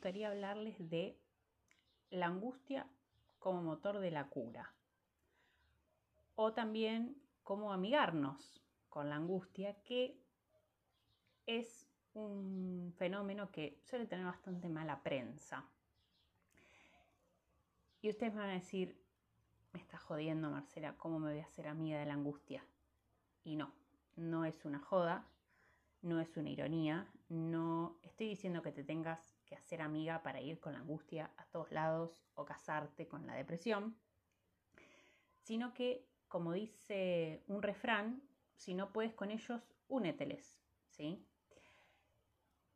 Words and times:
gustaría 0.00 0.28
hablarles 0.28 0.76
de 0.88 1.18
la 2.10 2.26
angustia 2.26 2.86
como 3.38 3.62
motor 3.62 3.98
de 3.98 4.10
la 4.10 4.28
cura. 4.28 4.72
O 6.36 6.54
también 6.54 7.20
cómo 7.42 7.72
amigarnos 7.72 8.62
con 8.88 9.10
la 9.10 9.16
angustia, 9.16 9.74
que 9.82 10.18
es 11.46 11.86
un 12.14 12.94
fenómeno 12.96 13.50
que 13.50 13.78
suele 13.82 14.06
tener 14.06 14.24
bastante 14.24 14.68
mala 14.68 15.02
prensa. 15.02 15.68
Y 18.00 18.08
ustedes 18.08 18.32
me 18.32 18.40
van 18.40 18.50
a 18.50 18.54
decir, 18.54 18.98
me 19.74 19.80
está 19.80 19.98
jodiendo 19.98 20.50
Marcela, 20.50 20.96
¿cómo 20.96 21.18
me 21.18 21.32
voy 21.32 21.40
a 21.40 21.44
hacer 21.44 21.68
amiga 21.68 21.98
de 21.98 22.06
la 22.06 22.14
angustia? 22.14 22.64
Y 23.44 23.56
no, 23.56 23.70
no 24.16 24.46
es 24.46 24.64
una 24.64 24.78
joda, 24.78 25.26
no 26.02 26.20
es 26.20 26.36
una 26.36 26.50
ironía, 26.50 27.10
no 27.28 27.98
estoy 28.02 28.28
diciendo 28.28 28.62
que 28.62 28.72
te 28.72 28.84
tengas 28.84 29.36
que 29.46 29.54
hacer 29.54 29.82
amiga 29.82 30.22
para 30.22 30.40
ir 30.40 30.60
con 30.60 30.72
la 30.72 30.80
angustia 30.80 31.30
a 31.36 31.44
todos 31.46 31.70
lados 31.72 32.22
o 32.34 32.44
casarte 32.44 33.08
con 33.08 33.26
la 33.26 33.34
depresión, 33.34 33.96
sino 35.42 35.74
que, 35.74 36.06
como 36.28 36.52
dice 36.52 37.42
un 37.48 37.62
refrán, 37.62 38.22
si 38.54 38.74
no 38.74 38.92
puedes 38.92 39.14
con 39.14 39.30
ellos, 39.30 39.62
úneteles, 39.88 40.58
¿sí? 40.88 41.26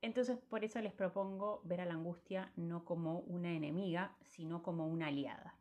Entonces, 0.04 0.38
por 0.38 0.64
eso 0.64 0.80
les 0.82 0.92
propongo 0.92 1.62
ver 1.64 1.80
a 1.80 1.86
la 1.86 1.94
angustia 1.94 2.52
no 2.56 2.84
como 2.84 3.20
una 3.20 3.52
enemiga, 3.52 4.14
sino 4.20 4.62
como 4.62 4.86
una 4.86 5.06
aliada. 5.06 5.58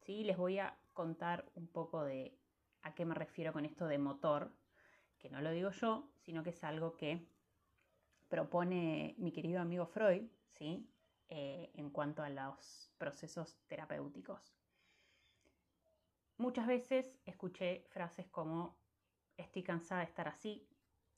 ¿sí? 0.00 0.24
Les 0.24 0.36
voy 0.36 0.58
a 0.58 0.76
contar 0.92 1.48
un 1.54 1.68
poco 1.68 2.02
de 2.02 2.36
a 2.82 2.94
qué 2.94 3.04
me 3.04 3.14
refiero 3.14 3.52
con 3.52 3.64
esto 3.64 3.86
de 3.86 3.98
motor, 3.98 4.52
que 5.18 5.30
no 5.30 5.40
lo 5.40 5.50
digo 5.50 5.70
yo, 5.70 6.08
sino 6.18 6.42
que 6.42 6.50
es 6.50 6.64
algo 6.64 6.96
que 6.96 7.26
propone 8.28 9.14
mi 9.18 9.32
querido 9.32 9.60
amigo 9.60 9.86
Freud, 9.86 10.24
¿sí? 10.48 10.88
Eh, 11.28 11.70
en 11.74 11.90
cuanto 11.90 12.22
a 12.22 12.28
los 12.28 12.92
procesos 12.98 13.56
terapéuticos. 13.66 14.54
Muchas 16.38 16.66
veces 16.66 17.18
escuché 17.24 17.84
frases 17.88 18.28
como 18.28 18.76
estoy 19.36 19.62
cansada 19.62 20.02
de 20.02 20.06
estar 20.06 20.28
así, 20.28 20.68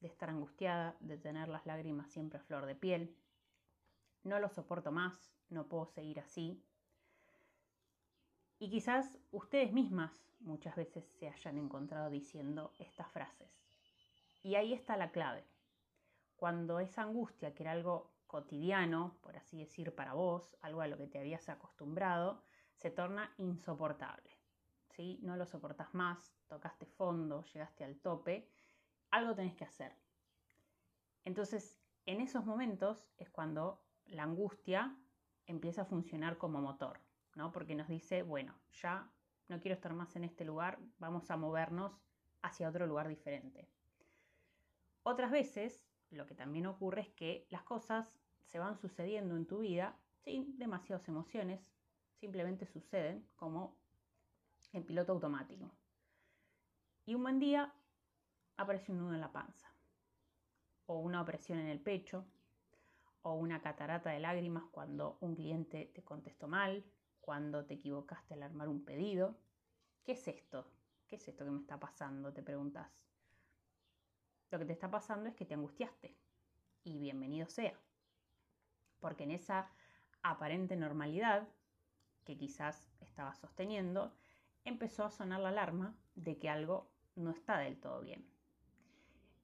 de 0.00 0.08
estar 0.08 0.30
angustiada, 0.30 0.96
de 1.00 1.18
tener 1.18 1.48
las 1.48 1.66
lágrimas 1.66 2.10
siempre 2.10 2.38
a 2.38 2.42
flor 2.42 2.66
de 2.66 2.74
piel, 2.74 3.16
no 4.22 4.38
lo 4.38 4.48
soporto 4.48 4.92
más, 4.92 5.32
no 5.50 5.68
puedo 5.68 5.86
seguir 5.86 6.20
así. 6.20 6.62
Y 8.58 8.70
quizás 8.70 9.18
ustedes 9.30 9.72
mismas 9.72 10.12
muchas 10.40 10.76
veces 10.76 11.04
se 11.18 11.28
hayan 11.28 11.58
encontrado 11.58 12.10
diciendo 12.10 12.72
estas 12.78 13.10
frases. 13.10 13.47
Y 14.48 14.54
ahí 14.54 14.72
está 14.72 14.96
la 14.96 15.10
clave. 15.10 15.44
Cuando 16.34 16.80
esa 16.80 17.02
angustia, 17.02 17.54
que 17.54 17.64
era 17.64 17.72
algo 17.72 18.14
cotidiano, 18.26 19.18
por 19.20 19.36
así 19.36 19.58
decir, 19.58 19.94
para 19.94 20.14
vos, 20.14 20.56
algo 20.62 20.80
a 20.80 20.86
lo 20.86 20.96
que 20.96 21.06
te 21.06 21.18
habías 21.18 21.50
acostumbrado, 21.50 22.40
se 22.72 22.90
torna 22.90 23.30
insoportable. 23.36 24.30
¿sí? 24.88 25.18
No 25.20 25.36
lo 25.36 25.44
soportas 25.44 25.92
más, 25.92 26.34
tocaste 26.46 26.86
fondo, 26.86 27.44
llegaste 27.52 27.84
al 27.84 27.98
tope, 27.98 28.48
algo 29.10 29.34
tenés 29.34 29.54
que 29.54 29.66
hacer. 29.66 29.92
Entonces, 31.26 31.78
en 32.06 32.22
esos 32.22 32.46
momentos 32.46 33.06
es 33.18 33.28
cuando 33.28 33.84
la 34.06 34.22
angustia 34.22 34.96
empieza 35.44 35.82
a 35.82 35.84
funcionar 35.84 36.38
como 36.38 36.62
motor, 36.62 37.00
¿no? 37.34 37.52
Porque 37.52 37.74
nos 37.74 37.88
dice, 37.88 38.22
bueno, 38.22 38.54
ya 38.80 39.12
no 39.48 39.60
quiero 39.60 39.74
estar 39.74 39.92
más 39.92 40.16
en 40.16 40.24
este 40.24 40.46
lugar, 40.46 40.78
vamos 40.98 41.30
a 41.30 41.36
movernos 41.36 42.00
hacia 42.40 42.70
otro 42.70 42.86
lugar 42.86 43.08
diferente. 43.08 43.68
Otras 45.10 45.30
veces, 45.30 45.82
lo 46.10 46.26
que 46.26 46.34
también 46.34 46.66
ocurre 46.66 47.00
es 47.00 47.08
que 47.08 47.46
las 47.48 47.62
cosas 47.62 48.14
se 48.42 48.58
van 48.58 48.76
sucediendo 48.76 49.38
en 49.38 49.46
tu 49.46 49.60
vida 49.60 49.98
sin 50.22 50.58
demasiadas 50.58 51.08
emociones, 51.08 51.72
simplemente 52.20 52.66
suceden 52.66 53.26
como 53.34 53.78
en 54.74 54.84
piloto 54.84 55.12
automático. 55.12 55.74
Y 57.06 57.14
un 57.14 57.22
buen 57.22 57.38
día 57.38 57.72
aparece 58.58 58.92
un 58.92 58.98
nudo 58.98 59.14
en 59.14 59.22
la 59.22 59.32
panza, 59.32 59.72
o 60.84 60.98
una 60.98 61.22
opresión 61.22 61.58
en 61.58 61.68
el 61.68 61.80
pecho, 61.80 62.26
o 63.22 63.32
una 63.32 63.62
catarata 63.62 64.10
de 64.10 64.20
lágrimas 64.20 64.64
cuando 64.70 65.16
un 65.22 65.34
cliente 65.34 65.90
te 65.94 66.04
contestó 66.04 66.48
mal, 66.48 66.84
cuando 67.22 67.64
te 67.64 67.72
equivocaste 67.72 68.34
al 68.34 68.42
armar 68.42 68.68
un 68.68 68.84
pedido. 68.84 69.38
¿Qué 70.04 70.12
es 70.12 70.28
esto? 70.28 70.70
¿Qué 71.06 71.16
es 71.16 71.26
esto 71.26 71.46
que 71.46 71.50
me 71.50 71.60
está 71.60 71.80
pasando? 71.80 72.30
Te 72.34 72.42
preguntas. 72.42 72.90
Lo 74.50 74.58
que 74.58 74.64
te 74.64 74.72
está 74.72 74.90
pasando 74.90 75.28
es 75.28 75.34
que 75.34 75.44
te 75.44 75.54
angustiaste. 75.54 76.16
Y 76.82 76.98
bienvenido 76.98 77.46
sea. 77.48 77.78
Porque 78.98 79.24
en 79.24 79.32
esa 79.32 79.70
aparente 80.22 80.74
normalidad 80.74 81.46
que 82.24 82.38
quizás 82.38 82.90
estabas 83.00 83.38
sosteniendo, 83.38 84.12
empezó 84.64 85.04
a 85.04 85.10
sonar 85.10 85.40
la 85.40 85.50
alarma 85.50 85.94
de 86.14 86.38
que 86.38 86.48
algo 86.48 86.90
no 87.14 87.30
está 87.30 87.58
del 87.58 87.78
todo 87.78 88.00
bien. 88.00 88.26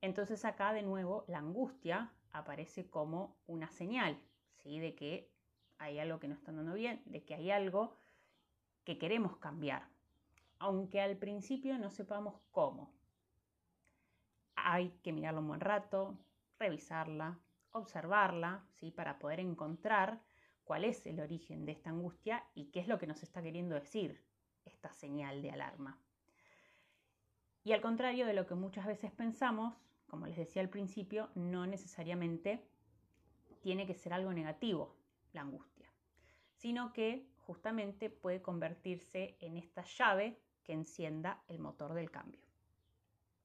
Entonces 0.01 0.45
acá 0.45 0.73
de 0.73 0.83
nuevo 0.83 1.25
la 1.29 1.39
angustia 1.39 2.13
aparece 2.33 2.89
como 2.89 3.37
una 3.47 3.71
señal, 3.71 4.19
¿sí? 4.57 4.81
De 4.81 4.95
que 4.95 5.31
hay 5.79 5.99
algo 5.99 6.19
que 6.19 6.29
no 6.29 6.35
está 6.35 6.51
andando 6.51 6.75
bien, 6.75 7.03
de 7.07 7.25
que 7.25 7.35
hay 7.35 7.51
algo 7.51 7.97
que 8.85 8.99
queremos 8.99 9.37
cambiar, 9.39 9.89
aunque 10.59 11.01
al 11.01 11.17
principio 11.17 11.79
no 11.79 11.91
sepamos 11.91 12.35
cómo 12.51 12.93
hay 14.65 14.91
que 15.03 15.13
mirarla 15.13 15.41
un 15.41 15.49
buen 15.49 15.61
rato, 15.61 16.19
revisarla, 16.59 17.39
observarla, 17.73 18.65
¿sí? 18.71 18.91
para 18.91 19.19
poder 19.19 19.41
encontrar 19.41 20.23
cuál 20.65 20.85
es 20.85 21.07
el 21.07 21.21
origen 21.21 21.67
de 21.67 21.73
esta 21.73 21.91
angustia 21.91 22.45
y 22.55 22.67
qué 22.67 22.81
es 22.81 22.89
lo 22.89 22.99
que 22.99 23.07
nos 23.07 23.23
está 23.23 23.43
queriendo 23.43 23.75
decir 23.75 24.25
esta 24.65 24.91
señal 24.91 25.43
de 25.43 25.51
alarma. 25.51 25.99
Y 27.63 27.73
al 27.73 27.83
contrario 27.83 28.27
de 28.27 28.35
lo 28.35 28.47
que 28.47 28.55
muchas 28.55 28.87
veces 28.87 29.13
pensamos, 29.13 29.75
como 30.07 30.27
les 30.27 30.37
decía 30.37 30.63
al 30.63 30.71
principio, 30.71 31.31
no 31.35 31.67
necesariamente 31.67 32.67
tiene 33.61 33.87
que 33.87 33.95
ser 33.95 34.13
algo 34.13 34.33
negativo 34.33 34.97
la 35.33 35.43
angustia, 35.43 35.91
sino 36.55 36.93
que 36.93 37.27
justamente 37.39 38.09
puede 38.09 38.41
convertirse 38.41 39.37
en 39.41 39.57
esta 39.57 39.83
llave 39.83 40.41
que 40.63 40.73
encienda 40.73 41.43
el 41.49 41.59
motor 41.59 41.93
del 41.93 42.11
cambio. 42.11 42.44